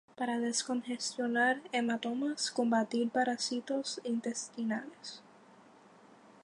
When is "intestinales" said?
4.03-5.21